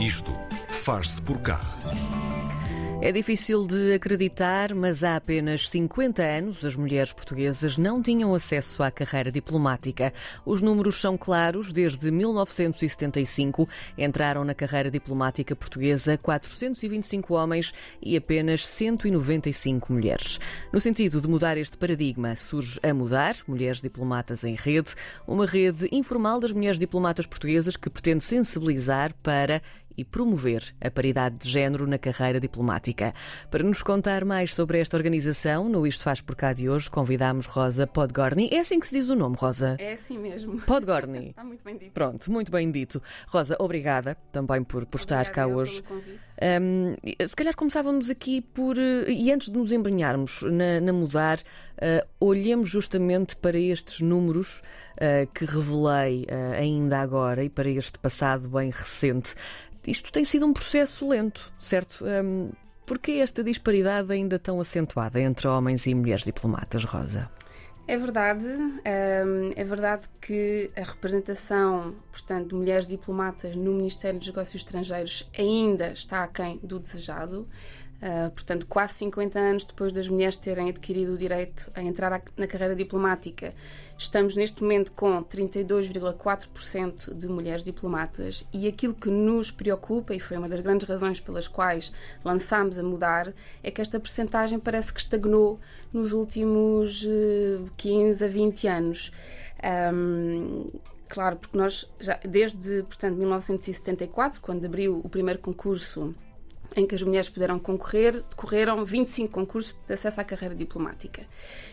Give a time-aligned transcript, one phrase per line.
[0.00, 0.32] Isto
[0.68, 1.58] faz-se por cá.
[3.00, 8.82] É difícil de acreditar, mas há apenas 50 anos as mulheres portuguesas não tinham acesso
[8.82, 10.12] à carreira diplomática.
[10.44, 11.72] Os números são claros.
[11.72, 17.72] Desde 1975 entraram na carreira diplomática portuguesa 425 homens
[18.02, 20.40] e apenas 195 mulheres.
[20.72, 25.88] No sentido de mudar este paradigma, surge a Mudar, Mulheres Diplomatas em Rede, uma rede
[25.92, 29.62] informal das mulheres diplomatas portuguesas que pretende sensibilizar para
[29.98, 33.12] e promover a paridade de género na carreira diplomática.
[33.50, 37.46] Para nos contar mais sobre esta organização, no Isto Faz Por Cá de hoje, convidamos
[37.46, 38.48] Rosa Podgorny.
[38.52, 39.76] É assim que se diz o nome, Rosa?
[39.80, 40.60] É assim mesmo.
[40.60, 41.30] Podgorny.
[41.30, 41.92] Está muito bem dito.
[41.92, 43.02] Pronto, muito bem dito.
[43.26, 45.82] Rosa, obrigada também por, por estar cá hoje.
[46.40, 46.94] Um,
[47.26, 48.78] se calhar começávamos aqui por.
[48.78, 54.62] Eh, e antes de nos embrenharmos na, na mudar, uh, olhemos justamente para estes números
[54.98, 59.34] uh, que revelei uh, ainda agora e para este passado bem recente.
[59.88, 62.04] Isto tem sido um processo lento, certo?
[62.04, 62.50] Um,
[62.84, 67.30] Por que esta disparidade ainda tão acentuada entre homens e mulheres diplomatas, Rosa?
[67.86, 68.44] É verdade,
[68.84, 75.88] é verdade que a representação, portanto, de mulheres diplomatas no Ministério dos Negócios Estrangeiros ainda
[75.92, 77.48] está aquém do desejado.
[78.00, 82.46] Uh, portanto, quase 50 anos depois das mulheres terem adquirido o direito a entrar na
[82.46, 83.52] carreira diplomática,
[83.98, 90.36] estamos neste momento com 32,4% de mulheres diplomatas e aquilo que nos preocupa, e foi
[90.36, 91.92] uma das grandes razões pelas quais
[92.24, 95.58] lançámos a mudar, é que esta percentagem parece que estagnou
[95.92, 99.12] nos últimos uh, 15 a 20 anos.
[99.92, 100.70] Um,
[101.08, 106.14] claro, porque nós, já, desde portanto, 1974, quando abriu o primeiro concurso
[106.76, 111.26] em que as mulheres puderam concorrer, decorreram 25 concursos de acesso à carreira diplomática.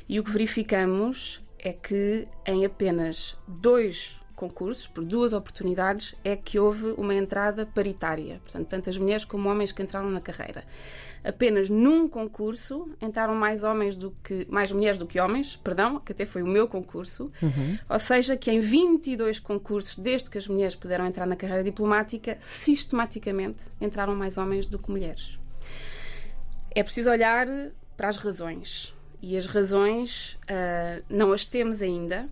[0.07, 6.59] E o que verificamos é que em apenas dois concursos, por duas oportunidades, é que
[6.59, 8.39] houve uma entrada paritária.
[8.43, 10.63] Portanto, tanto as mulheres como homens que entraram na carreira.
[11.23, 16.11] Apenas num concurso entraram mais homens do que mais mulheres do que homens, perdão, que
[16.11, 17.31] até foi o meu concurso.
[17.41, 17.79] Uhum.
[17.89, 22.37] Ou seja, que em 22 concursos, desde que as mulheres puderam entrar na carreira diplomática,
[22.39, 25.39] sistematicamente entraram mais homens do que mulheres.
[26.75, 27.47] É preciso olhar
[27.97, 28.93] para as razões.
[29.21, 32.29] E as razões uh, não as temos ainda,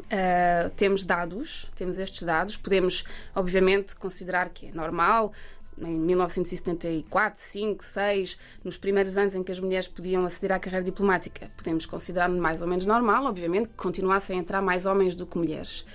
[0.00, 3.04] Uh, temos dados, temos estes dados, podemos,
[3.34, 5.32] obviamente, considerar que é normal.
[5.80, 10.84] Em 1974, 5, 6, nos primeiros anos em que as mulheres podiam aceder à carreira
[10.84, 15.24] diplomática, podemos considerar mais ou menos normal, obviamente, que continuassem a entrar mais homens do
[15.24, 15.86] que mulheres.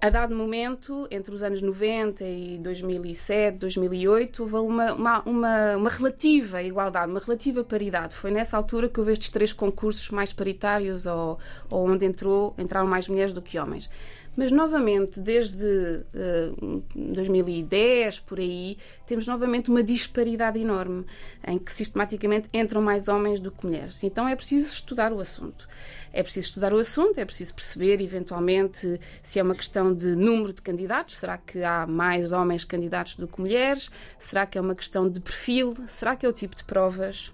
[0.00, 5.90] A dado momento, entre os anos 90 e 2007, 2008, houve uma, uma, uma, uma,
[5.90, 8.14] relativa igualdade, uma relativa paridade.
[8.14, 11.36] Foi nessa altura que houve estes três concursos mais paritários, ou,
[11.68, 13.90] ou onde entrou, entraram mais mulheres do que homens.
[14.38, 16.52] Mas novamente, desde uh, eh,
[16.94, 21.04] 2010 por aí, temos novamente uma disparidade enorme,
[21.44, 24.00] em que sistematicamente entram mais homens do que mulheres.
[24.04, 25.66] Então é preciso estudar o assunto.
[26.12, 30.52] É preciso estudar o assunto, é preciso perceber, eventualmente, se é uma questão de número
[30.52, 31.16] de candidatos.
[31.16, 33.90] Será que há mais homens candidatos do que mulheres?
[34.20, 35.74] Será que é uma questão de perfil?
[35.88, 37.32] Será que é o tipo de provas?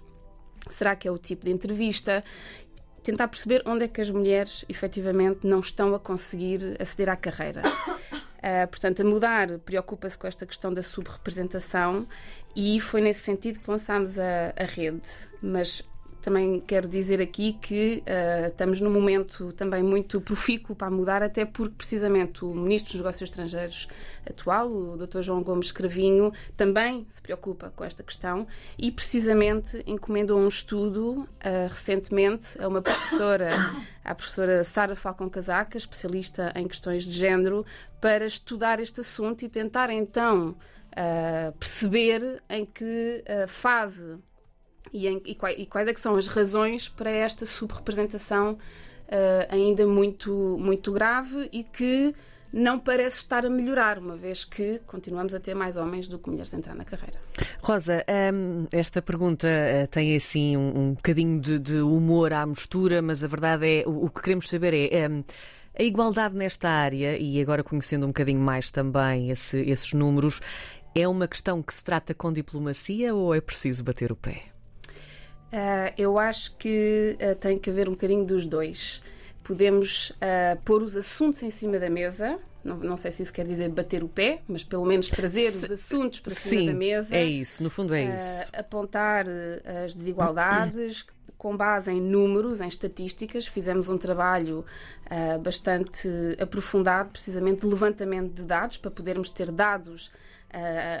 [0.69, 2.23] Será que é o tipo de entrevista?
[3.05, 7.61] Tentar perceber onde é que as mulheres efetivamente não estão a conseguir aceder à carreira.
[7.61, 12.07] Uh, portanto, a mudar preocupa-se com esta questão da subrepresentação
[12.55, 15.07] e foi nesse sentido que lançámos a, a rede.
[15.41, 15.83] Mas
[16.25, 21.45] também quero dizer aqui que uh, estamos num momento também muito profícuo para mudar, até
[21.45, 23.87] porque precisamente o Ministro dos Negócios Estrangeiros
[24.27, 25.21] atual, o Dr.
[25.21, 31.27] João Gomes Cravinho, também se preocupa com esta questão e precisamente encomendou um estudo uh,
[31.69, 33.51] recentemente a uma professora,
[34.03, 37.63] a professora Sara Falcão Casaca, especialista em questões de género,
[38.01, 40.55] para estudar este assunto e tentar então
[40.89, 44.17] uh, perceber em que fase
[44.93, 49.47] e, em, e, quais, e quais é que são as razões para esta subrepresentação uh,
[49.49, 52.13] ainda muito, muito grave e que
[52.51, 56.29] não parece estar a melhorar, uma vez que continuamos a ter mais homens do que
[56.29, 57.19] mulheres a entrar na carreira.
[57.61, 63.01] Rosa, um, esta pergunta uh, tem assim um, um bocadinho de, de, humor à mistura,
[63.01, 65.09] mas a verdade é o, o que queremos saber é.
[65.09, 65.23] Um,
[65.77, 70.39] a igualdade nesta área, e agora conhecendo um bocadinho mais também esse, esses números,
[70.95, 74.54] é uma questão que se trata com diplomacia ou é preciso bater o pé?
[75.55, 79.01] Uh, eu acho que uh, tem que haver um bocadinho dos dois.
[79.41, 83.45] Podemos uh, pôr os assuntos em cima da mesa, não, não, sei se isso quer
[83.45, 87.15] dizer bater o pé, mas pelo menos trazer os assuntos para cima Sim, da mesa.
[87.15, 88.49] É isso, no fundo é isso.
[88.51, 89.27] Apontar
[89.85, 91.05] as desigualdades,
[91.37, 93.47] com base em números, em estatísticas.
[93.47, 94.65] Fizemos um trabalho
[95.43, 96.09] bastante
[96.41, 100.11] aprofundado, precisamente de levantamento de dados, para podermos ter dados uh,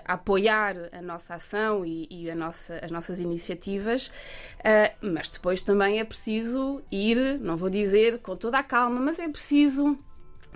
[0.05, 5.61] a apoiar a nossa ação e, e a nossa, as nossas iniciativas, uh, mas depois
[5.61, 9.97] também é preciso ir, não vou dizer com toda a calma, mas é preciso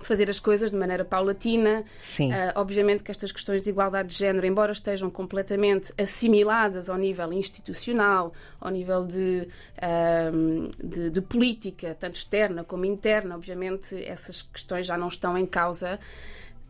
[0.03, 1.83] fazer as coisas de maneira paulatina.
[2.01, 2.31] Sim.
[2.31, 7.31] Uh, obviamente que estas questões de igualdade de género, embora estejam completamente assimiladas ao nível
[7.33, 9.47] institucional, ao nível de,
[9.77, 15.45] uh, de, de, política, tanto externa como interna, obviamente essas questões já não estão em
[15.45, 15.99] causa.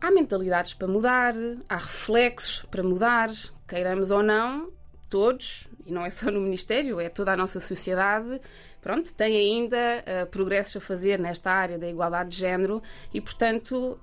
[0.01, 1.33] Há mentalidades para mudar,
[1.67, 3.29] há reflexos para mudar,
[3.67, 4.71] queiramos ou não,
[5.09, 8.39] todos, e não é só no Ministério, é toda a nossa sociedade,
[8.81, 12.81] pronto, tem ainda uh, progressos a fazer nesta área da igualdade de género
[13.13, 13.99] e, portanto,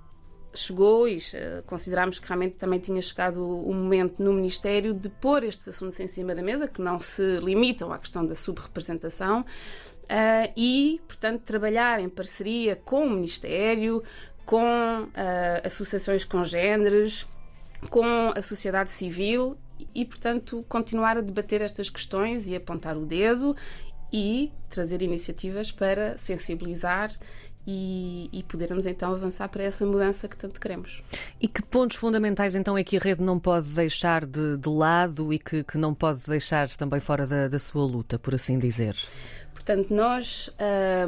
[0.54, 5.08] chegou e uh, consideramos que realmente também tinha chegado o, o, momento no Ministério de
[5.08, 9.46] pôr estes assuntos em cima da mesa, que não se limitam à questão da subrepresentação.
[10.04, 14.04] Uh, e, portanto, trabalhar em parceria com o Ministério,
[14.46, 15.10] com uh,
[15.64, 17.26] associações congêneres,
[17.90, 19.58] com a sociedade civil
[19.94, 23.54] e, portanto, continuar a debater estas questões e apontar o dedo
[24.12, 27.10] e trazer iniciativas para sensibilizar
[27.66, 31.02] e, e, podermos então avançar para essa mudança que tanto queremos.
[31.40, 35.32] E que pontos fundamentais então é que a rede não pode deixar de, de lado
[35.32, 38.96] e que, que não pode deixar também fora da, da sua luta, por assim dizer?
[39.66, 40.48] Portanto, nós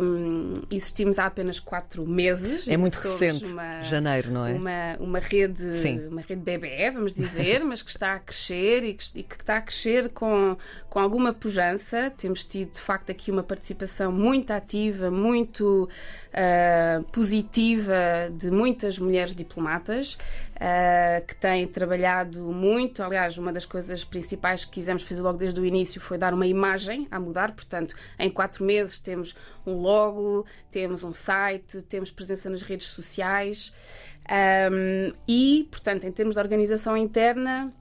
[0.00, 2.66] um, existimos há apenas quatro meses.
[2.66, 4.52] É muito recente, uma, janeiro, não é?
[4.55, 6.08] Uma, uma rede, Sim.
[6.08, 9.58] uma rede bebê, vamos dizer, mas que está a crescer e que, e que, está
[9.58, 10.56] a crescer com,
[10.90, 12.10] com alguma pujança.
[12.10, 15.88] Temos tido, de facto, aqui uma participação muito ativa, muito
[16.34, 17.94] uh, positiva
[18.37, 20.19] de muitas mulheres diplomatas
[20.58, 23.02] uh, que têm trabalhado muito.
[23.02, 26.46] Aliás, uma das coisas principais que quisemos fazer logo desde o início foi dar uma
[26.46, 27.52] imagem a mudar.
[27.52, 29.34] Portanto, em quatro meses temos
[29.66, 33.72] um logo, temos um site, temos presença nas redes sociais.
[34.31, 37.72] Um, e, portanto, em termos de organização interna,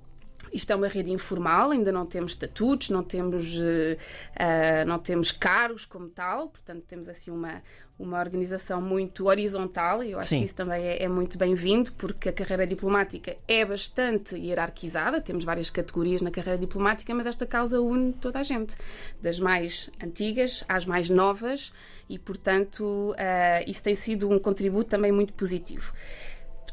[0.53, 5.85] isto é uma rede informal, ainda não temos estatutos, não temos, uh, não temos cargos
[5.85, 7.61] como tal, portanto temos assim uma,
[7.99, 10.39] uma organização muito horizontal e eu acho Sim.
[10.39, 15.44] que isso também é, é muito bem-vindo porque a carreira diplomática é bastante hierarquizada, temos
[15.44, 18.75] várias categorias na carreira diplomática, mas esta causa une toda a gente,
[19.21, 21.73] das mais antigas às mais novas
[22.09, 25.91] e, portanto, uh, isso tem sido um contributo também muito positivo.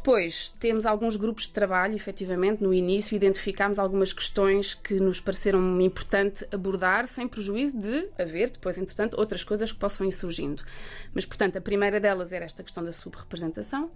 [0.05, 5.81] Depois temos alguns grupos de trabalho, efetivamente, no início identificámos algumas questões que nos pareceram
[5.81, 10.63] importante abordar, sem prejuízo de haver depois, entretanto, outras coisas que possam ir surgindo.
[11.15, 13.91] Mas, portanto, a primeira delas era esta questão da subrepresentação.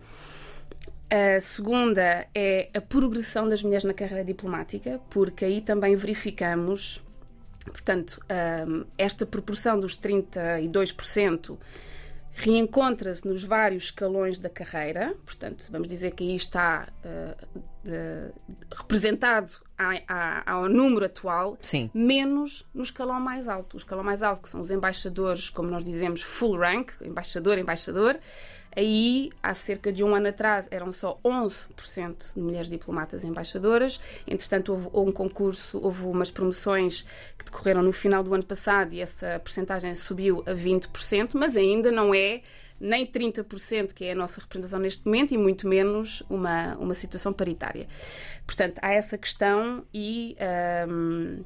[1.11, 7.05] A segunda é a progressão das mulheres na carreira diplomática, porque aí também verificamos,
[7.67, 8.19] portanto,
[8.67, 11.59] hum, esta proporção dos 32%
[12.39, 18.33] reencontra-se nos vários escalões da carreira, portanto, vamos dizer que aí está uh,
[18.77, 21.91] representado a, a, ao número atual, Sim.
[21.95, 23.75] menos no escalão mais alto.
[23.75, 28.19] O escalão mais alto, que são os embaixadores, como nós dizemos, full rank, embaixador, embaixador,
[28.77, 34.01] Aí, há cerca de um ano atrás, eram só 11% de mulheres diplomatas embaixadoras.
[34.25, 37.03] Entretanto, houve, houve um concurso, houve umas promoções
[37.37, 41.91] que decorreram no final do ano passado e essa percentagem subiu a 20%, mas ainda
[41.91, 42.43] não é
[42.81, 47.33] nem 30%, que é a nossa representação neste momento, e muito menos uma, uma situação
[47.33, 47.87] paritária.
[48.47, 50.37] Portanto, há essa questão e.
[50.89, 51.45] Um,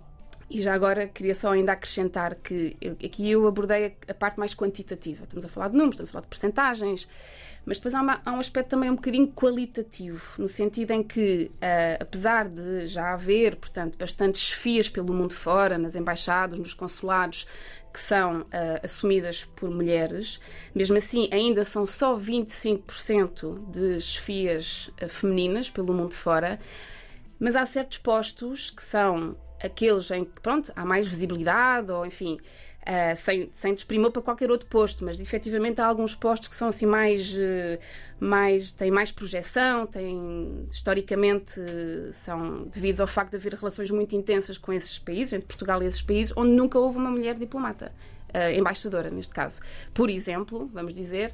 [0.51, 4.55] e já agora queria só ainda acrescentar que aqui eu abordei a, a, parte mais
[4.55, 5.25] quantitativa.
[5.25, 7.09] Estamos a falar de números, estamos a falar de percentagens,
[7.65, 11.51] mas depois há, uma, há um aspecto também um bocadinho qualitativo, no sentido em que,
[11.55, 17.47] uh, apesar de já haver, portanto, bastantes chefias pelo mundo fora, nas embaixadas, nos consulados,
[17.93, 18.47] que são uh,
[18.83, 20.41] assumidas por mulheres,
[20.75, 26.59] mesmo assim ainda são só 25% de chefias uh, femininas pelo mundo fora,
[27.39, 32.39] mas há certos postos que são aqueles em que, pronto, há mais visibilidade ou, enfim,
[32.83, 33.75] uh, sem, sem
[34.13, 37.79] para qualquer outro posto, mas efetivamente há alguns postos que são assim mais, uh,
[38.19, 41.61] mais têm mais projeção, têm, historicamente
[42.13, 45.87] são devidos ao facto de haver relações muito intensas com esses países, entre Portugal e
[45.87, 47.93] esses países, onde nunca houve uma mulher diplomata,
[48.29, 49.61] uh, embaixadora neste caso.
[49.95, 51.33] Por exemplo, vamos dizer,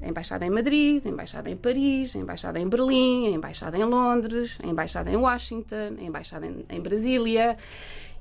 [0.00, 3.84] a embaixada em Madrid, a embaixada em Paris, a embaixada em Berlim, a embaixada em
[3.84, 7.56] Londres, a embaixada em Washington, a embaixada em, em Brasília.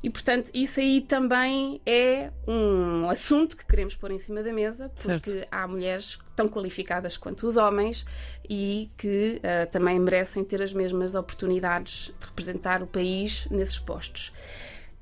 [0.04, 4.90] E, portanto, isso aí também é um assunto que queremos pôr em cima da mesa,
[4.90, 5.48] porque certo.
[5.50, 8.06] há mulheres tão qualificadas quanto os homens
[8.50, 14.34] e que uh, também merecem ter as mesmas oportunidades de representar o país nesses postos.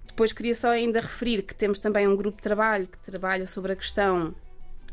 [0.06, 3.72] depois queria só ainda referir que temos também um grupo de trabalho que trabalha sobre
[3.72, 4.36] a questão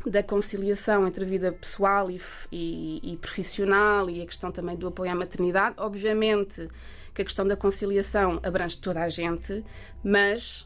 [0.03, 2.19] da conciliação entre a vida pessoal e,
[2.51, 5.75] e, e, profissional e a questão também do apoio à maternidade.
[5.77, 6.67] Obviamente
[7.19, 9.63] que a questão da conciliação abrange toda a gente,
[10.01, 10.65] mas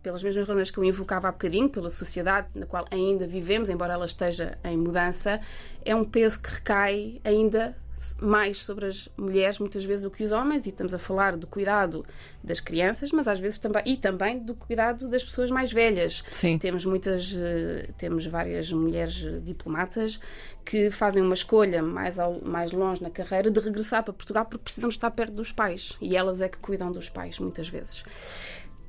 [0.00, 3.94] pelas mesmas razões que eu invocava há bocadinho, pela sociedade na qual ainda vivemos, embora
[3.94, 5.40] ela esteja em mudança,
[5.84, 7.76] é um peso que recai ainda
[8.18, 11.46] mais sobre as mulheres muitas vezes do que os homens e estamos a falar do
[11.46, 12.06] cuidado
[12.42, 16.24] das crianças, mas às vezes também e também do cuidado das pessoas mais velhas.
[16.30, 16.56] Sim.
[16.56, 20.18] Temos muitas eh, temos várias mulheres diplomatas
[20.70, 24.62] que fazem uma escolha mais ao, mais longe na carreira de regressar para Portugal porque
[24.62, 28.04] precisam estar perto dos pais e elas é que cuidam dos pais muitas vezes.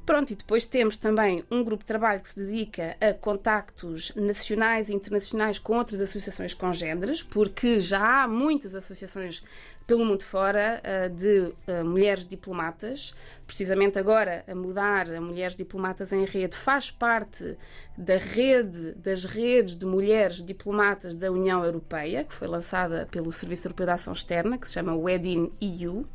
[0.06, 4.90] Pronto, e depois temos também um grupo de trabalho que se dedica a contactos nacionais
[4.90, 9.44] e internacionais com outras associações congêneres, porque já há muitas associações
[9.86, 13.14] pelo mundo fora eh, de eh, mulheres diplomatas.
[13.46, 17.58] Precisamente agora, a mudar a Mulheres Diplomatas em Rede faz parte
[17.98, 23.68] da rede das redes de mulheres diplomatas da União Europeia, que foi lançada pelo Serviço
[23.68, 26.08] Europeu de Ação Externa, que se chama WEDIN EU.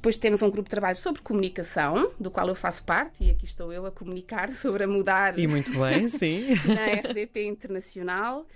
[0.00, 3.44] Depois temos um grupo de trabalho sobre comunicação, do qual eu faço parte, e aqui
[3.44, 5.38] estou eu a comunicar sobre a mudar.
[5.38, 6.54] E muito bem, sim.
[6.64, 8.46] na RDP Internacional.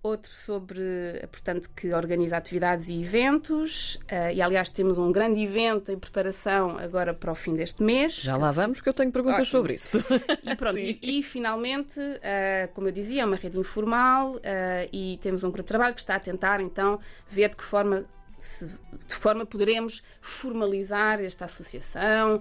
[0.00, 3.96] Outro sobre, portanto, que organiza atividades e eventos.
[3.96, 8.22] Uh, e, aliás, temos um grande evento em preparação agora para o fim deste mês.
[8.22, 9.50] Já lá vamos, que eu tenho perguntas Ótimo.
[9.50, 9.98] sobre isso.
[10.44, 14.40] E pronto, e, e, finalmente, uh, como eu dizia, é uma rede informal uh,
[14.92, 18.06] e temos um grupo de trabalho que está a tentar, então, ver de que forma
[18.38, 22.40] se, de forma poderemos formalizar esta associação,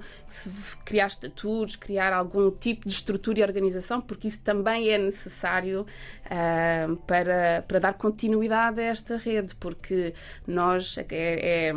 [0.84, 5.86] criar estatutos, criar algum tipo de estrutura e organização, porque isso também é necessário
[6.25, 10.14] uh, para, para dar continuidade a esta rede, porque
[10.46, 11.74] nós é, é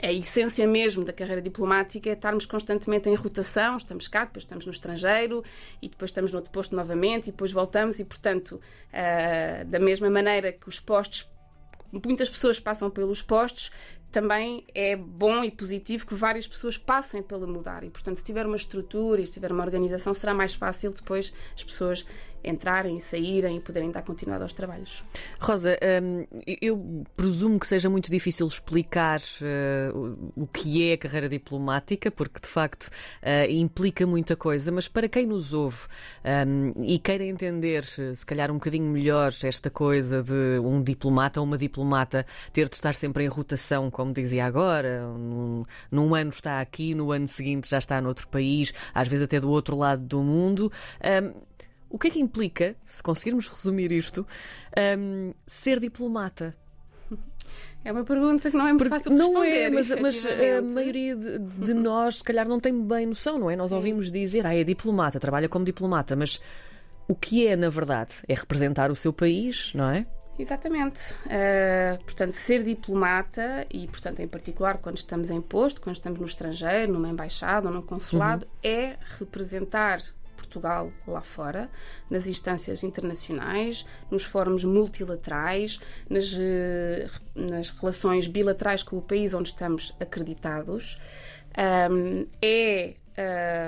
[0.00, 4.44] é a essência mesmo da carreira diplomática é estarmos constantemente em rotação, estamos cá, depois
[4.44, 5.44] estamos no estrangeiro
[5.82, 10.08] e depois estamos no outro posto novamente e depois voltamos e, portanto, uh, da mesma
[10.08, 11.28] maneira que os postos
[11.92, 13.70] muitas pessoas passam pelos postos,
[14.10, 17.82] também é bom e positivo que várias pessoas passem pela mudar.
[17.82, 21.32] E, portanto, se tiver uma estrutura e se tiver uma organização, será mais fácil depois
[21.56, 22.06] as pessoas
[22.44, 25.02] entrarem saírem e poderem dar continuidade aos trabalhos.
[25.40, 26.26] Rosa, hum,
[26.60, 32.40] eu presumo que seja muito difícil explicar uh, o que é a carreira diplomática, porque
[32.40, 35.86] de facto uh, implica muita coisa, mas para quem nos ouve
[36.46, 41.46] um, e queira entender, se calhar um bocadinho melhor, esta coisa de um diplomata ou
[41.46, 46.60] uma diplomata ter de estar sempre em rotação, como dizia agora, num, num ano está
[46.60, 50.22] aqui, no ano seguinte já está noutro país, às vezes até do outro lado do
[50.22, 50.70] mundo.
[51.92, 54.26] O que é que implica, se conseguirmos resumir isto,
[54.98, 56.56] um, ser diplomata?
[57.84, 59.38] É uma pergunta que não é muito Porque fácil de responder.
[59.38, 63.38] Não é, mas, mas a maioria de, de, nós, se calhar, não tem bem noção,
[63.38, 63.56] não é?
[63.56, 63.74] Nós Sim.
[63.74, 66.40] ouvimos dizer, ah, é diplomata, trabalha como diplomata, mas
[67.06, 68.14] o que é, na verdade?
[68.26, 70.06] É representar o seu país, não é?
[70.38, 71.12] Exatamente.
[71.26, 76.26] Uh, portanto, ser diplomata, e portanto, em particular quando estamos em posto, quando estamos no
[76.26, 78.70] estrangeiro, numa embaixada ou num consulado, uhum.
[78.70, 80.00] é representar
[80.52, 81.70] Portugal lá fora,
[82.10, 89.48] nas instâncias internacionais, nos fóruns multilaterais, nas, eh, nas relações bilaterais com o país onde
[89.48, 90.98] estamos acreditados.
[91.90, 92.94] Um, é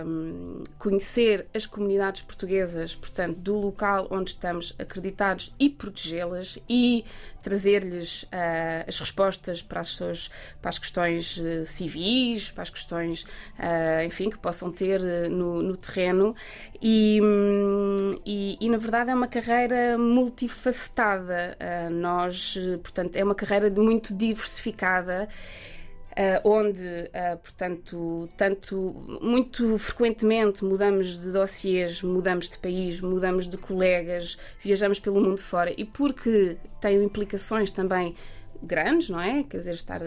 [0.04, 7.04] um, conhecer as comunidades portuguesas, portanto, do local onde estamos acreditados e protegê-las e
[7.42, 10.30] trazer-lhes uh, as respostas para as, suas,
[10.62, 13.22] para as questões uh, civis, para as questões,
[13.58, 16.34] uh, enfim, que possam ter no, no terreno.
[16.80, 21.56] E, um, e, e, na verdade, é uma carreira multifacetada.
[21.90, 25.28] nós, portanto, é uma carreira muito diversificada
[26.14, 33.58] Uh, onde, uh, portanto, tanto muito frequentemente mudamos de dossiês, mudamos de país, mudamos de
[33.58, 38.14] colegas, viajamos pelo mundo fora e porque tem implicações também
[38.64, 39.42] grandes, não é?
[39.42, 40.00] Quer dizer, estar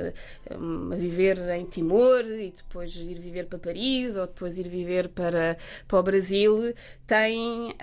[0.57, 5.09] um, a viver em Timor e depois ir viver para Paris ou depois ir viver
[5.09, 6.73] para, para o Brasil,
[7.05, 7.73] tem,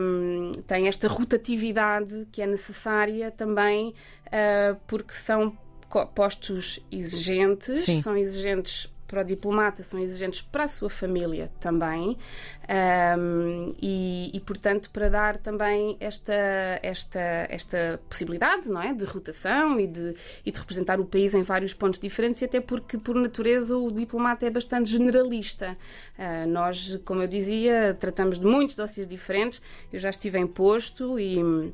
[0.00, 3.94] um, tem esta rotatividade que é necessária também
[4.26, 5.56] uh, porque são
[6.14, 8.00] postos exigentes, Sim.
[8.00, 12.16] são exigentes para o diplomata, são exigentes para a sua família também
[13.18, 16.34] um, e, e, portanto, para dar também esta,
[16.82, 17.18] esta,
[17.48, 18.92] esta possibilidade não é?
[18.92, 20.14] de rotação e de,
[20.44, 23.90] e de representar o país em vários pontos diferentes, e até porque, por natureza, o
[23.90, 25.76] diplomata é bastante generalista.
[26.18, 29.62] Uh, nós, como eu dizia, tratamos de muitos dossiês diferentes.
[29.90, 31.72] Eu já estive em posto e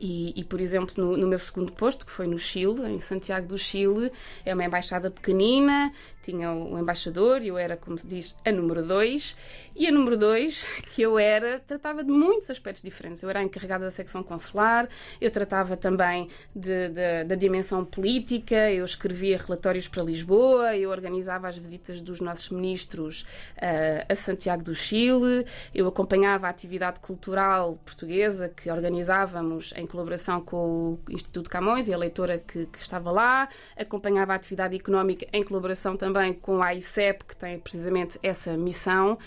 [0.00, 3.48] E, e, por exemplo, no, no, meu segundo posto, que foi no Chile, em Santiago
[3.48, 4.12] do Chile,
[4.44, 5.92] é uma embaixada pequenina,
[6.30, 9.34] tinha um embaixador, eu era, como se diz, a número 2.
[9.74, 13.22] E a número 2, que eu era, tratava de muitos aspectos diferentes.
[13.22, 14.88] Eu era encarregada da secção consular,
[15.20, 21.48] eu tratava também de, de, da dimensão política, eu escrevia relatórios para Lisboa, eu organizava
[21.48, 23.22] as visitas dos nossos ministros
[23.56, 30.40] uh, a Santiago do Chile, eu acompanhava a atividade cultural portuguesa que organizávamos em colaboração
[30.40, 35.26] com o Instituto Camões e a leitora que, que estava lá, acompanhava a atividade económica
[35.32, 39.18] em colaboração também com a ICEP, que tem precisamente essa missão.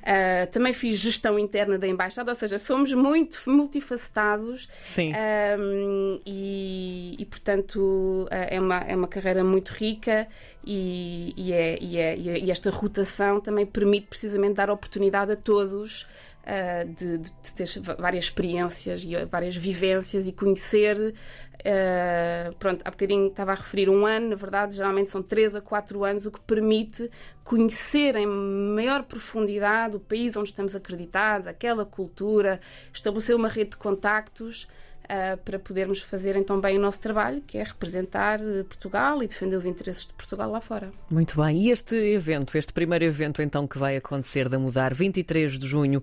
[0.00, 4.68] Uh, também fiz gestão interna da embaixada, ou seja, somos muito multifacetados.
[4.82, 5.12] Sim.
[5.58, 7.78] Um, e, e, portanto,
[8.24, 10.26] uh, é, uma, é uma carreira muito rica
[10.64, 16.06] e, e, é, e, é, e esta rotação também permite precisamente dar oportunidade a todos
[16.44, 17.68] uh, de, de, ter
[17.98, 21.14] várias experiências e várias vivências e conhecer.
[21.60, 25.60] Uh, pronto, há bocadinho estava a referir um ano, na verdade, geralmente são 3 a
[25.60, 27.10] 4 anos, o que permite
[27.44, 32.60] conhecer em maior profundidade o país onde estamos acreditados, aquela cultura,
[32.92, 34.66] estabelecer uma rede de contactos.
[35.10, 38.38] Uh, para podermos fazer então bem o nosso trabalho, que é representar
[38.68, 40.92] Portugal e defender os interesses de Portugal lá fora.
[41.10, 41.62] Muito bem.
[41.62, 46.00] E este evento, este primeiro evento então que vai acontecer da Mudar, 23 de junho,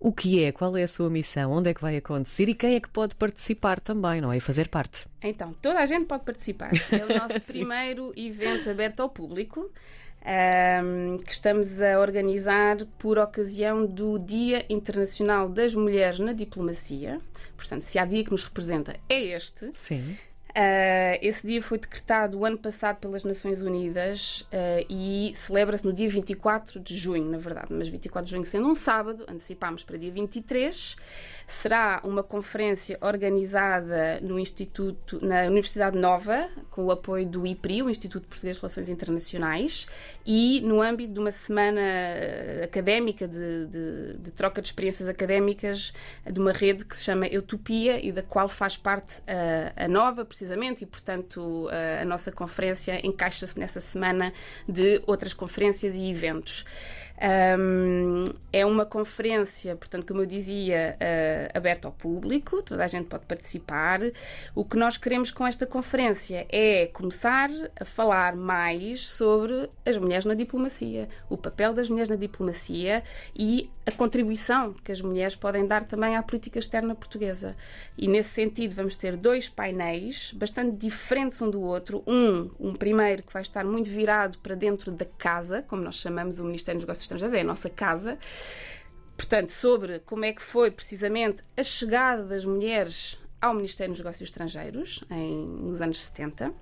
[0.00, 0.52] o que é?
[0.52, 1.50] Qual é a sua missão?
[1.52, 2.48] Onde é que vai acontecer?
[2.48, 4.36] E quem é que pode participar também, não é?
[4.36, 5.06] E fazer parte?
[5.22, 6.70] Então, toda a gente pode participar.
[6.92, 9.70] É o nosso primeiro evento aberto ao público.
[10.20, 17.20] Um, que estamos a organizar por ocasião do Dia Internacional das Mulheres na Diplomacia.
[17.56, 19.70] Portanto, se há dia que nos representa, é este.
[19.72, 20.16] Sim.
[20.50, 25.92] Uh, esse dia foi decretado o ano passado pelas Nações Unidas uh, e celebra-se no
[25.92, 29.96] dia 24 de junho, na verdade, mas 24 de junho sendo um sábado, antecipámos para
[29.96, 30.96] dia 23
[31.48, 37.88] será uma conferência organizada no Instituto, na Universidade Nova, com o apoio do IPRI, o
[37.88, 39.86] Instituto Português de Relações Internacionais,
[40.26, 41.80] e no âmbito de uma semana
[42.62, 45.94] académica de, de, de troca de experiências académicas
[46.30, 50.26] de uma rede que se chama Utopia e da qual faz parte a, a Nova,
[50.26, 54.34] precisamente, e portanto a, a nossa conferência encaixa-se nessa semana
[54.68, 56.66] de outras conferências e eventos.
[57.20, 63.06] Um, é uma conferência, portanto, como eu dizia, uh, aberta ao público, toda a gente
[63.06, 64.00] pode participar.
[64.54, 70.24] O que nós queremos com esta conferência é começar a falar mais sobre as mulheres
[70.24, 73.02] na diplomacia, o papel das mulheres na diplomacia
[73.34, 77.56] e a contribuição que as mulheres podem dar também à política externa portuguesa.
[77.96, 82.02] E nesse sentido, vamos ter dois painéis bastante diferentes um do outro.
[82.06, 86.38] Um, um primeiro que vai estar muito virado para dentro da casa, como nós chamamos
[86.38, 88.18] o Ministério dos Negócios Estrangeiros, é a nossa casa.
[89.16, 94.28] Portanto, sobre como é que foi precisamente a chegada das mulheres ao Ministério dos Negócios
[94.28, 96.52] Estrangeiros em, nos anos 70.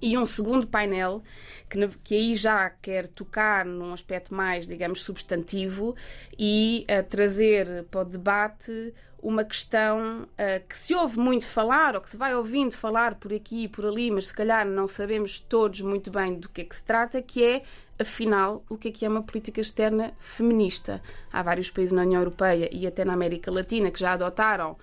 [0.00, 1.22] E um segundo painel
[1.68, 5.96] que, que aí já quer tocar num aspecto mais, digamos, substantivo
[6.38, 12.00] e uh, trazer para o debate uma questão uh, que se ouve muito falar ou
[12.00, 15.40] que se vai ouvindo falar por aqui e por ali, mas se calhar não sabemos
[15.40, 17.62] todos muito bem do que é que se trata, que é,
[17.98, 21.02] afinal, o que é que é uma política externa feminista.
[21.32, 24.76] Há vários países na União Europeia e até na América Latina que já adotaram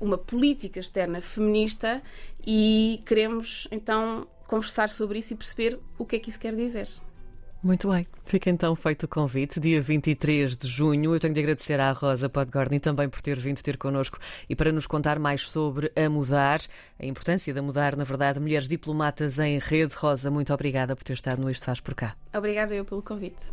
[0.00, 2.02] uma política externa feminista
[2.46, 6.86] e queremos então conversar sobre isso e perceber o que é que isso quer dizer.
[7.64, 8.06] Muito bem.
[8.26, 11.14] Fica então feito o convite, dia 23 de junho.
[11.14, 14.18] Eu tenho de agradecer à Rosa Podgorni também por ter vindo ter connosco
[14.50, 16.60] e para nos contar mais sobre a mudar,
[17.00, 19.94] a importância da mudar, na verdade, mulheres diplomatas em rede.
[19.94, 22.14] Rosa, muito obrigada por ter estado no Isto Faz por cá.
[22.34, 23.44] Obrigada eu pelo convite.